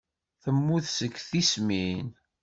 Temmut 0.41 0.85
seg 0.97 1.13
tismin. 1.29 2.07